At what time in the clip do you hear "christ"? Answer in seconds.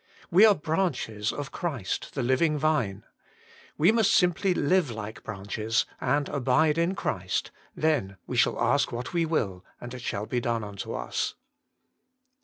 1.51-2.15, 6.95-7.51